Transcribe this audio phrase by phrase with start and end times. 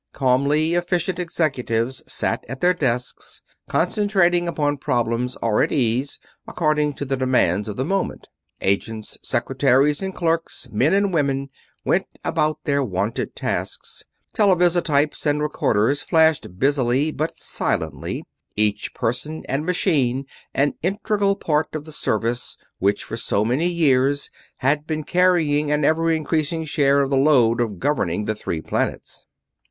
[0.13, 7.05] Calmly efficient executives sat at their desks, concentrating upon problems or at ease, according to
[7.05, 8.27] the demands of the moment;
[8.61, 11.49] agents, secretaries, and clerks, men and women,
[11.85, 14.03] went about their wonted tasks;
[14.35, 18.23] televisotypes and recorders flashed busily but silently
[18.55, 20.25] each person and machine
[20.55, 25.85] an integral part of the Service which for so many years had been carrying an
[25.85, 29.27] ever increasing share of the load of governing the three planets.